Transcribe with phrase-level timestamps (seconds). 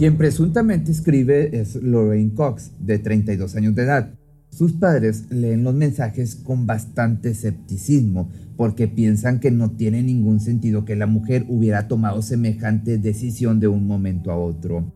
[0.00, 4.14] Quien presuntamente escribe es Lorraine Cox, de 32 años de edad.
[4.48, 10.86] Sus padres leen los mensajes con bastante escepticismo porque piensan que no tiene ningún sentido
[10.86, 14.90] que la mujer hubiera tomado semejante decisión de un momento a otro.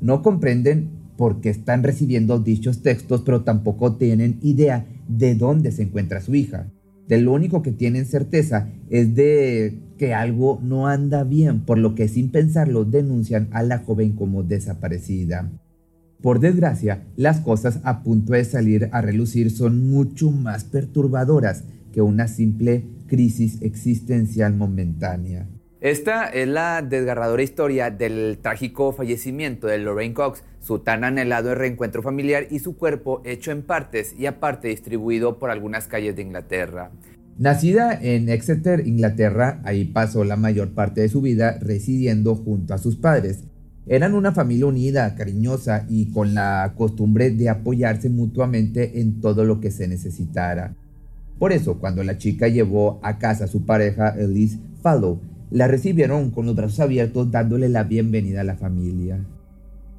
[0.00, 5.84] No comprenden por qué están recibiendo dichos textos, pero tampoco tienen idea de dónde se
[5.84, 6.66] encuentra su hija.
[7.12, 11.94] De lo único que tienen certeza es de que algo no anda bien, por lo
[11.94, 15.52] que sin pensarlo denuncian a la joven como desaparecida.
[16.22, 22.00] Por desgracia, las cosas a punto de salir a relucir son mucho más perturbadoras que
[22.00, 25.50] una simple crisis existencial momentánea.
[25.82, 32.02] Esta es la desgarradora historia del trágico fallecimiento de Lorraine Cox, su tan anhelado reencuentro
[32.02, 36.92] familiar y su cuerpo hecho en partes y aparte distribuido por algunas calles de Inglaterra.
[37.36, 42.78] Nacida en Exeter, Inglaterra, ahí pasó la mayor parte de su vida residiendo junto a
[42.78, 43.42] sus padres.
[43.88, 49.58] Eran una familia unida, cariñosa y con la costumbre de apoyarse mutuamente en todo lo
[49.58, 50.76] que se necesitara.
[51.40, 55.18] Por eso, cuando la chica llevó a casa a su pareja, Elise Fallow,
[55.52, 59.18] la recibieron con los brazos abiertos dándole la bienvenida a la familia.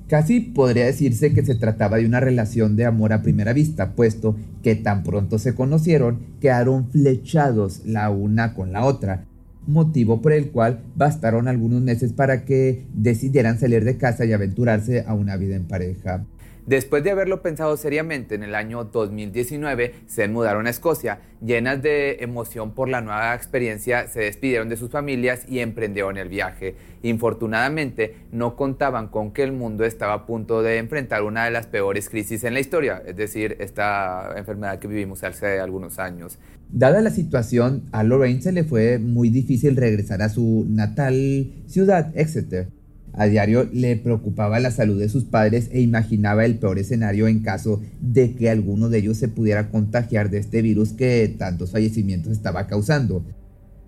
[0.07, 4.35] Casi podría decirse que se trataba de una relación de amor a primera vista, puesto
[4.63, 9.25] que tan pronto se conocieron quedaron flechados la una con la otra,
[9.67, 15.03] motivo por el cual bastaron algunos meses para que decidieran salir de casa y aventurarse
[15.07, 16.25] a una vida en pareja.
[16.65, 21.19] Después de haberlo pensado seriamente en el año 2019, se mudaron a Escocia.
[21.45, 26.29] Llenas de emoción por la nueva experiencia, se despidieron de sus familias y emprendieron el
[26.29, 26.75] viaje.
[27.01, 31.67] Infortunadamente, no contaban con que el mundo estaba a punto de enfrentar una de las
[31.67, 36.39] peores crisis en la historia, es decir, esta enfermedad que vivimos hace algunos años.
[36.69, 42.13] Dada la situación, a Lorraine se le fue muy difícil regresar a su natal ciudad,
[42.15, 42.69] Exeter
[43.13, 47.39] a diario le preocupaba la salud de sus padres e imaginaba el peor escenario en
[47.39, 52.31] caso de que alguno de ellos se pudiera contagiar de este virus que tantos fallecimientos
[52.31, 53.23] estaba causando.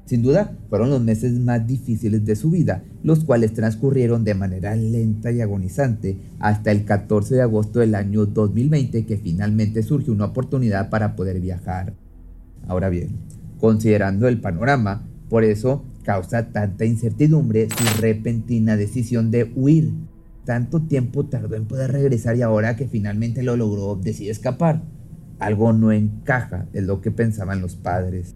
[0.06, 4.76] Sin duda, fueron los meses más difíciles de su vida, los cuales transcurrieron de manera
[4.76, 10.26] lenta y agonizante hasta el 14 de agosto del año 2020 que finalmente surgió una
[10.26, 11.94] oportunidad para poder viajar.
[12.68, 13.10] Ahora bien,
[13.60, 19.92] considerando el panorama, por eso causa tanta incertidumbre su repentina decisión de huir.
[20.46, 24.84] Tanto tiempo tardó en poder regresar y ahora que finalmente lo logró decide escapar.
[25.40, 28.36] Algo no encaja, es lo que pensaban los padres.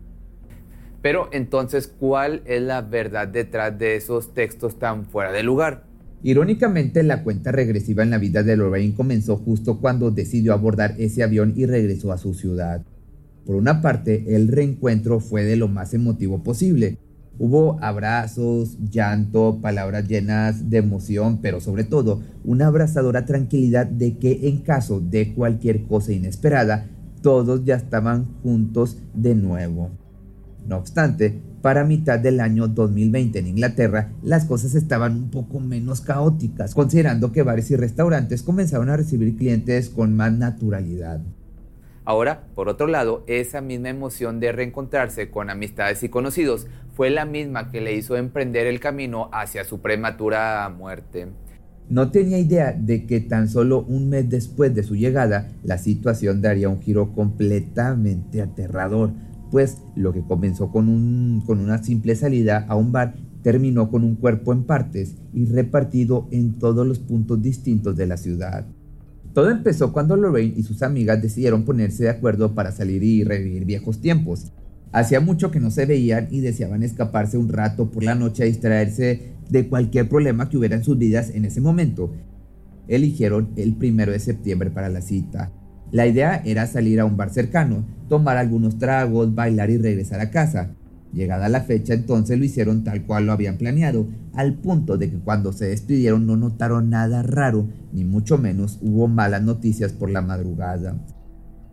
[1.01, 5.85] Pero entonces, ¿cuál es la verdad detrás de esos textos tan fuera de lugar?
[6.23, 11.23] Irónicamente, la cuenta regresiva en la vida de Lorraine comenzó justo cuando decidió abordar ese
[11.23, 12.81] avión y regresó a su ciudad.
[13.45, 16.97] Por una parte, el reencuentro fue de lo más emotivo posible,
[17.41, 24.49] Hubo abrazos, llanto, palabras llenas de emoción, pero sobre todo una abrazadora tranquilidad de que
[24.49, 26.87] en caso de cualquier cosa inesperada,
[27.21, 29.89] todos ya estaban juntos de nuevo.
[30.67, 36.01] No obstante, para mitad del año 2020 en Inglaterra, las cosas estaban un poco menos
[36.01, 41.21] caóticas, considerando que bares y restaurantes comenzaron a recibir clientes con más naturalidad.
[42.05, 46.65] Ahora, por otro lado, esa misma emoción de reencontrarse con amistades y conocidos
[46.99, 51.27] fue la misma que le hizo emprender el camino hacia su prematura muerte.
[51.87, 56.41] No tenía idea de que tan solo un mes después de su llegada, la situación
[56.41, 59.11] daría un giro completamente aterrador,
[59.49, 64.15] pues lo que comenzó con, con una simple salida a un bar terminó con un
[64.15, 68.65] cuerpo en partes y repartido en todos los puntos distintos de la ciudad.
[69.33, 73.63] Todo empezó cuando Lorraine y sus amigas decidieron ponerse de acuerdo para salir y revivir
[73.63, 74.51] viejos tiempos.
[74.91, 78.47] Hacía mucho que no se veían y deseaban escaparse un rato por la noche a
[78.47, 82.11] distraerse de cualquier problema que hubiera en sus vidas en ese momento.
[82.87, 85.51] Eligieron el primero de septiembre para la cita.
[85.91, 90.31] La idea era salir a un bar cercano, tomar algunos tragos, bailar y regresar a
[90.31, 90.71] casa.
[91.13, 95.17] Llegada la fecha, entonces lo hicieron tal cual lo habían planeado, al punto de que
[95.17, 100.21] cuando se despidieron no notaron nada raro, ni mucho menos hubo malas noticias por la
[100.21, 100.95] madrugada.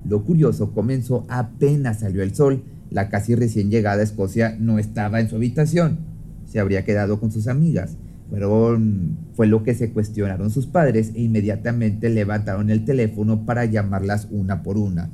[0.09, 2.63] Lo curioso comenzó apenas salió el sol.
[2.91, 5.99] La casi recién llegada a Escocia no estaba en su habitación,
[6.47, 7.97] se habría quedado con sus amigas.
[8.31, 14.29] Fueron, fue lo que se cuestionaron sus padres e inmediatamente levantaron el teléfono para llamarlas
[14.31, 15.11] una por una.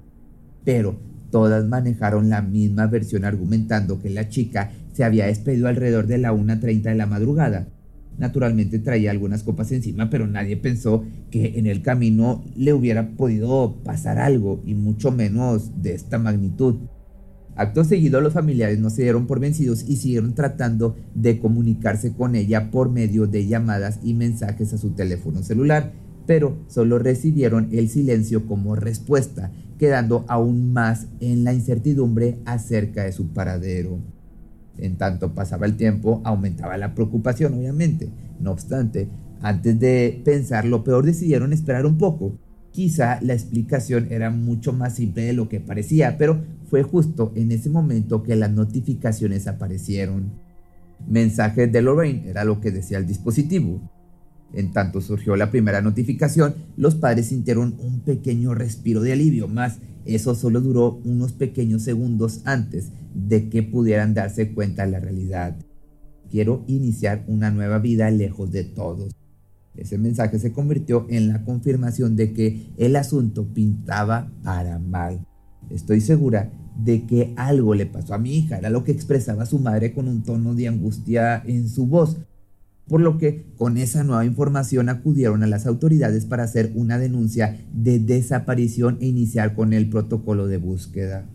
[0.65, 0.99] Pero
[1.33, 6.35] Todas manejaron la misma versión argumentando que la chica se había despedido alrededor de la
[6.35, 7.69] 1.30 de la madrugada.
[8.19, 13.79] Naturalmente traía algunas copas encima, pero nadie pensó que en el camino le hubiera podido
[13.83, 16.81] pasar algo, y mucho menos de esta magnitud.
[17.55, 22.35] Acto seguido los familiares no se dieron por vencidos y siguieron tratando de comunicarse con
[22.35, 25.93] ella por medio de llamadas y mensajes a su teléfono celular,
[26.27, 33.13] pero solo recibieron el silencio como respuesta, quedando aún más en la incertidumbre acerca de
[33.13, 33.99] su paradero.
[34.79, 38.09] En tanto pasaba el tiempo, aumentaba la preocupación, obviamente.
[38.41, 39.09] No obstante,
[39.43, 42.39] antes de pensar lo peor, decidieron esperar un poco.
[42.71, 46.43] Quizá la explicación era mucho más simple de lo que parecía, pero
[46.73, 50.33] fue justo en ese momento que las notificaciones aparecieron.
[51.07, 53.91] Mensaje de Lorraine era lo que decía el dispositivo.
[54.55, 59.81] En tanto surgió la primera notificación, los padres sintieron un pequeño respiro de alivio, más
[60.07, 65.55] eso solo duró unos pequeños segundos antes de que pudieran darse cuenta de la realidad.
[66.31, 69.15] Quiero iniciar una nueva vida lejos de todos.
[69.77, 75.27] Ese mensaje se convirtió en la confirmación de que el asunto pintaba para mal.
[75.69, 79.59] Estoy segura de que algo le pasó a mi hija, era lo que expresaba su
[79.59, 82.19] madre con un tono de angustia en su voz,
[82.89, 87.61] por lo que con esa nueva información acudieron a las autoridades para hacer una denuncia
[87.73, 91.27] de desaparición e iniciar con el protocolo de búsqueda.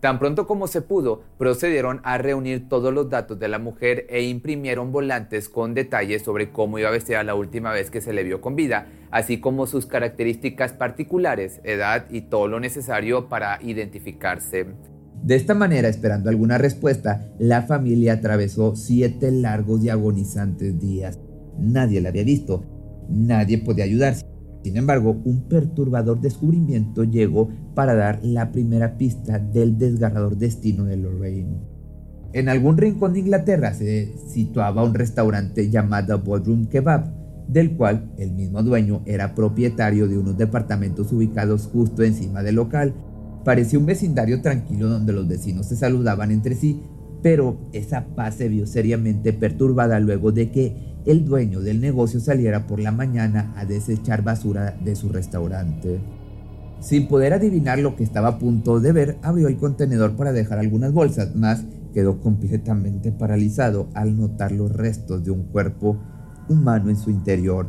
[0.00, 4.22] Tan pronto como se pudo, procedieron a reunir todos los datos de la mujer e
[4.22, 8.40] imprimieron volantes con detalles sobre cómo iba vestida la última vez que se le vio
[8.40, 14.68] con vida, así como sus características particulares, edad y todo lo necesario para identificarse.
[15.22, 21.18] De esta manera, esperando alguna respuesta, la familia atravesó siete largos y agonizantes días.
[21.58, 22.64] Nadie la había visto,
[23.10, 24.29] nadie podía ayudarse.
[24.62, 30.96] Sin embargo, un perturbador descubrimiento llegó para dar la primera pista del desgarrador destino de
[30.96, 31.60] Lorraine.
[32.32, 37.10] En algún rincón de Inglaterra se situaba un restaurante llamado Boardroom Kebab,
[37.48, 42.94] del cual el mismo dueño era propietario de unos departamentos ubicados justo encima del local
[43.44, 46.82] Parecía un vecindario tranquilo donde los vecinos se saludaban entre sí,
[47.22, 52.66] pero esa paz se vio seriamente perturbada luego de que el dueño del negocio saliera
[52.66, 56.00] por la mañana a desechar basura de su restaurante.
[56.80, 60.58] Sin poder adivinar lo que estaba a punto de ver, abrió el contenedor para dejar
[60.58, 65.98] algunas bolsas, mas quedó completamente paralizado al notar los restos de un cuerpo
[66.48, 67.68] humano en su interior.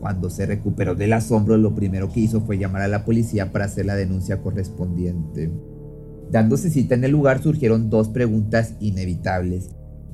[0.00, 3.64] Cuando se recuperó del asombro, lo primero que hizo fue llamar a la policía para
[3.64, 5.50] hacer la denuncia correspondiente.
[6.30, 9.70] Dándose cita en el lugar surgieron dos preguntas inevitables.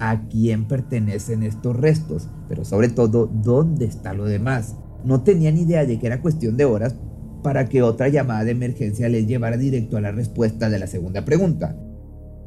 [0.06, 2.28] ¿A quién pertenecen estos restos?
[2.46, 4.74] Pero sobre todo, ¿dónde está lo demás?
[5.02, 6.94] No tenían idea de que era cuestión de horas
[7.42, 11.24] para que otra llamada de emergencia les llevara directo a la respuesta de la segunda
[11.24, 11.74] pregunta.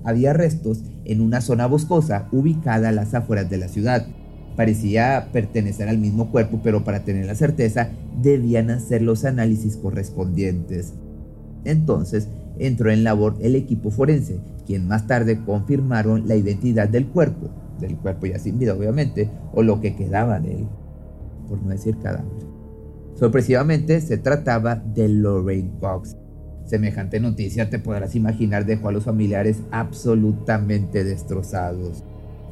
[0.04, 4.06] Había restos en una zona boscosa ubicada a las afueras de la ciudad,
[4.56, 7.90] parecía pertenecer al mismo cuerpo, pero para tener la certeza
[8.22, 10.94] debían hacer los análisis correspondientes.
[11.66, 12.28] Entonces
[12.60, 17.50] entró en labor el equipo forense, quien más tarde confirmaron la identidad del cuerpo,
[17.80, 20.68] del cuerpo ya sin vida obviamente, o lo que quedaba de él,
[21.48, 22.48] por no decir cadáver.
[23.16, 26.16] Sorpresivamente se trataba de Lorraine Cox.
[26.66, 32.04] Semejante noticia te podrás imaginar dejó a los familiares absolutamente destrozados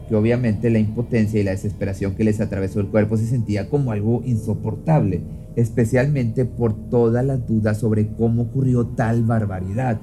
[0.08, 3.92] que obviamente la impotencia y la desesperación que les atravesó el cuerpo se sentía como
[3.92, 5.22] algo insoportable,
[5.56, 10.00] especialmente por todas las dudas sobre cómo ocurrió tal barbaridad.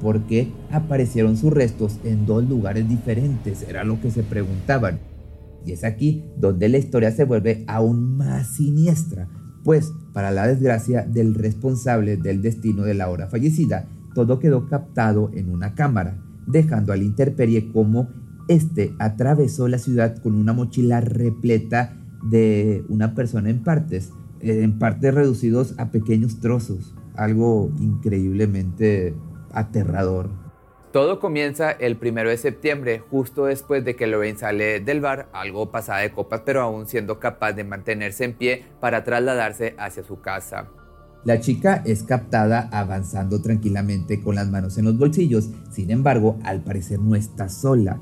[0.00, 3.62] ¿Por qué aparecieron sus restos en dos lugares diferentes?
[3.68, 4.98] Era lo que se preguntaban.
[5.64, 9.28] Y es aquí donde la historia se vuelve aún más siniestra,
[9.62, 15.30] pues para la desgracia del responsable del destino de la hora fallecida, todo quedó captado
[15.34, 18.08] en una cámara, dejando a la intemperie como
[18.48, 21.96] este atravesó la ciudad con una mochila repleta
[22.28, 24.10] de una persona en partes,
[24.42, 29.14] en partes reducidos a pequeños trozos, algo increíblemente
[29.52, 30.30] aterrador.
[30.92, 35.70] Todo comienza el primero de septiembre, justo después de que Lorraine sale del bar, algo
[35.70, 40.20] pasada de copas, pero aún siendo capaz de mantenerse en pie para trasladarse hacia su
[40.20, 40.68] casa.
[41.24, 46.62] La chica es captada avanzando tranquilamente con las manos en los bolsillos, sin embargo, al
[46.62, 47.98] parecer no está sola.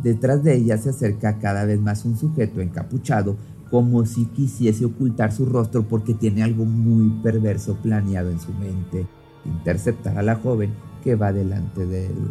[0.00, 3.36] Detrás de ella se acerca cada vez más un sujeto encapuchado,
[3.70, 9.06] como si quisiese ocultar su rostro porque tiene algo muy perverso planeado en su mente,
[9.44, 10.72] interceptar a la joven
[11.02, 12.30] que va delante de él.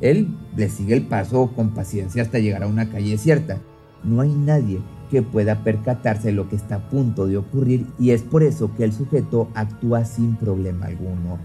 [0.00, 3.58] Él le sigue el paso con paciencia hasta llegar a una calle cierta.
[4.02, 8.10] No hay nadie que pueda percatarse de lo que está a punto de ocurrir y
[8.10, 11.38] es por eso que el sujeto actúa sin problema alguno.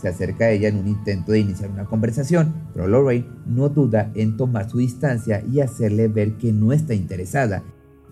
[0.00, 4.10] Se acerca a ella en un intento de iniciar una conversación, pero Lorraine no duda
[4.14, 7.62] en tomar su distancia y hacerle ver que no está interesada.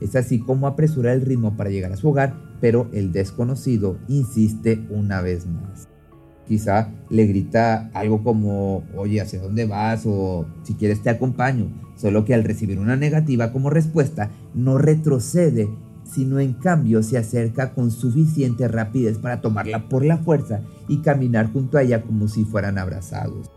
[0.03, 4.85] Es así como apresura el ritmo para llegar a su hogar, pero el desconocido insiste
[4.91, 5.89] una vez más.
[6.49, 10.03] Quizá le grita algo como, oye, ¿hacia dónde vas?
[10.07, 15.69] o si quieres te acompaño, solo que al recibir una negativa como respuesta, no retrocede,
[16.05, 21.53] sino en cambio se acerca con suficiente rapidez para tomarla por la fuerza y caminar
[21.53, 23.51] junto a ella como si fueran abrazados.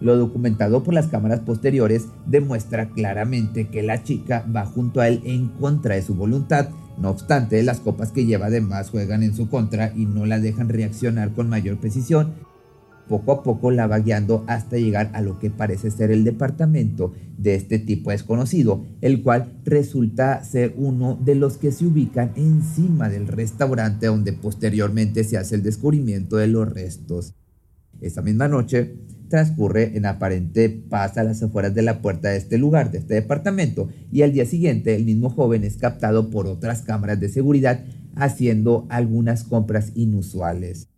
[0.00, 5.22] Lo documentado por las cámaras posteriores demuestra claramente que la chica va junto a él
[5.24, 9.48] en contra de su voluntad, no obstante, las copas que lleva además juegan en su
[9.48, 12.32] contra y no la dejan reaccionar con mayor precisión.
[13.06, 17.12] Poco a poco la va guiando hasta llegar a lo que parece ser el departamento
[17.38, 23.08] de este tipo desconocido, el cual resulta ser uno de los que se ubican encima
[23.08, 27.34] del restaurante donde posteriormente se hace el descubrimiento de los restos.
[28.00, 28.96] Esa misma noche,
[29.28, 33.14] transcurre en aparente paz a las afueras de la puerta de este lugar, de este
[33.14, 37.84] departamento, y al día siguiente el mismo joven es captado por otras cámaras de seguridad
[38.14, 40.88] haciendo algunas compras inusuales.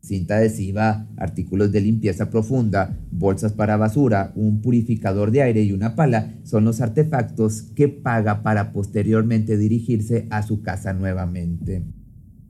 [0.00, 5.96] Cinta adhesiva, artículos de limpieza profunda, bolsas para basura, un purificador de aire y una
[5.96, 11.82] pala son los artefactos que paga para posteriormente dirigirse a su casa nuevamente.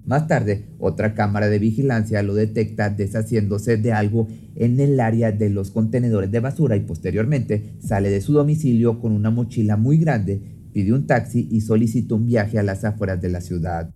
[0.07, 5.51] Más tarde, otra cámara de vigilancia lo detecta deshaciéndose de algo en el área de
[5.51, 10.41] los contenedores de basura y posteriormente sale de su domicilio con una mochila muy grande,
[10.73, 13.91] pide un taxi y solicita un viaje a las afueras de la ciudad.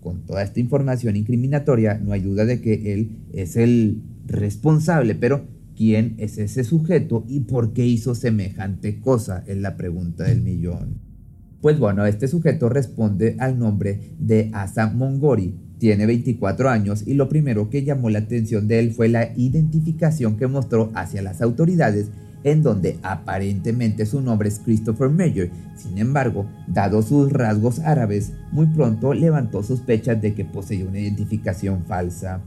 [0.00, 5.48] Con toda esta información incriminatoria, no hay duda de que él es el responsable, pero
[5.76, 9.42] ¿quién es ese sujeto y por qué hizo semejante cosa?
[9.48, 11.09] Es la pregunta del millón.
[11.60, 15.54] Pues bueno, este sujeto responde al nombre de Asa Mongori.
[15.78, 20.36] Tiene 24 años y lo primero que llamó la atención de él fue la identificación
[20.36, 22.10] que mostró hacia las autoridades
[22.44, 25.50] en donde aparentemente su nombre es Christopher Mayer.
[25.76, 31.84] Sin embargo, dado sus rasgos árabes, muy pronto levantó sospechas de que poseía una identificación
[31.84, 32.40] falsa.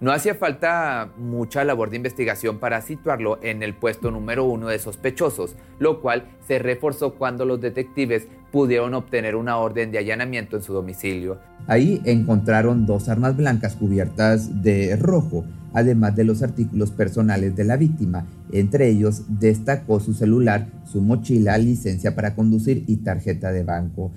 [0.00, 4.78] No hacía falta mucha labor de investigación para situarlo en el puesto número uno de
[4.78, 10.62] sospechosos, lo cual se reforzó cuando los detectives pudieron obtener una orden de allanamiento en
[10.62, 11.38] su domicilio.
[11.66, 17.76] Ahí encontraron dos armas blancas cubiertas de rojo, además de los artículos personales de la
[17.76, 18.26] víctima.
[18.52, 24.12] Entre ellos destacó su celular, su mochila, licencia para conducir y tarjeta de banco.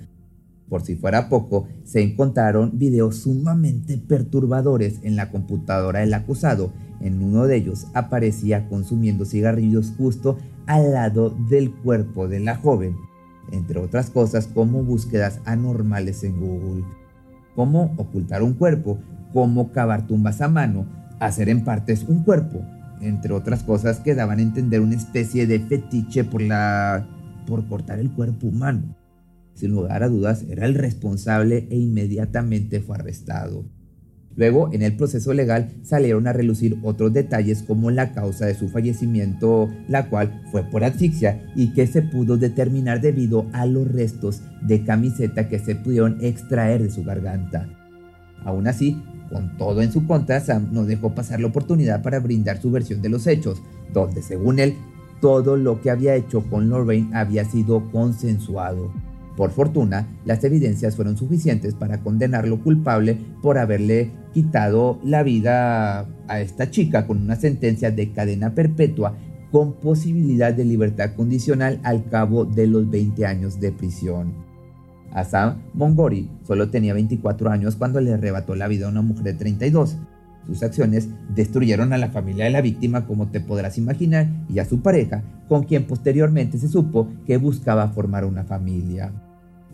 [0.74, 6.72] Por si fuera poco, se encontraron videos sumamente perturbadores en la computadora del acusado.
[7.00, 12.96] En uno de ellos aparecía consumiendo cigarrillos justo al lado del cuerpo de la joven,
[13.52, 16.82] entre otras cosas como búsquedas anormales en Google.
[17.54, 18.98] Cómo ocultar un cuerpo,
[19.32, 20.86] cómo cavar tumbas a mano,
[21.20, 22.62] hacer en partes un cuerpo,
[23.00, 27.06] entre otras cosas que daban a entender una especie de fetiche por la
[27.46, 29.03] por cortar el cuerpo humano.
[29.54, 33.64] Sin lugar a dudas, era el responsable e inmediatamente fue arrestado.
[34.36, 38.68] Luego, en el proceso legal, salieron a relucir otros detalles como la causa de su
[38.68, 44.42] fallecimiento, la cual fue por asfixia y que se pudo determinar debido a los restos
[44.62, 47.68] de camiseta que se pudieron extraer de su garganta.
[48.44, 52.60] Aún así, con todo en su contra, Sam no dejó pasar la oportunidad para brindar
[52.60, 54.74] su versión de los hechos, donde según él,
[55.20, 58.92] todo lo que había hecho con Lorraine había sido consensuado.
[59.36, 66.40] Por fortuna, las evidencias fueron suficientes para condenarlo culpable por haberle quitado la vida a
[66.40, 69.16] esta chica con una sentencia de cadena perpetua
[69.50, 74.32] con posibilidad de libertad condicional al cabo de los 20 años de prisión.
[75.12, 79.34] Assam Mongori solo tenía 24 años cuando le arrebató la vida a una mujer de
[79.34, 79.96] 32.
[80.46, 84.64] Sus acciones destruyeron a la familia de la víctima, como te podrás imaginar, y a
[84.64, 89.12] su pareja, con quien posteriormente se supo que buscaba formar una familia.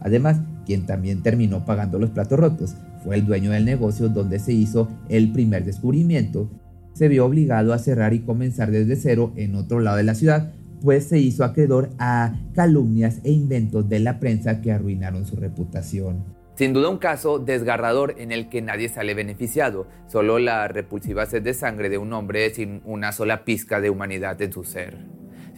[0.01, 4.53] Además, quien también terminó pagando los platos rotos fue el dueño del negocio donde se
[4.53, 6.51] hizo el primer descubrimiento.
[6.93, 10.53] Se vio obligado a cerrar y comenzar desde cero en otro lado de la ciudad,
[10.83, 16.25] pues se hizo acreedor a calumnias e inventos de la prensa que arruinaron su reputación.
[16.57, 21.43] Sin duda un caso desgarrador en el que nadie sale beneficiado, solo la repulsiva sed
[21.43, 24.99] de sangre de un hombre sin una sola pizca de humanidad en su ser.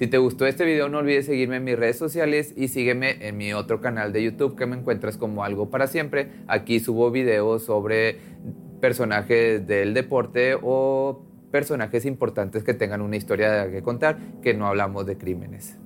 [0.02, 3.36] Si te gustó este video no olvides seguirme en mis redes sociales y sígueme en
[3.36, 6.32] mi otro canal de YouTube que me encuentras como algo para siempre.
[6.48, 8.18] Aquí subo videos sobre
[8.80, 15.06] personajes del deporte o personajes importantes que tengan una historia que contar, que no hablamos
[15.06, 15.78] de crímenes.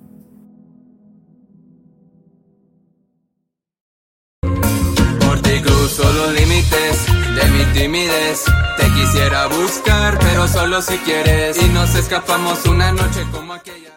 [5.63, 7.05] cruzo los límites
[7.35, 8.45] de mi timidez.
[8.77, 11.61] Te quisiera buscar, pero solo si quieres.
[11.61, 13.96] Y nos escapamos una noche como aquella.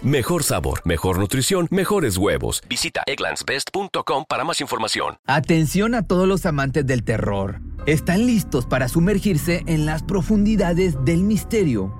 [0.00, 0.20] Best.
[0.20, 2.62] Mejor sabor, mejor nutrición, mejores huevos.
[2.68, 5.16] Visita egglandsbest.com para más información.
[5.26, 7.60] Atención a todos los amantes del terror.
[7.86, 11.99] ¿Están listos para sumergirse en las profundidades del misterio?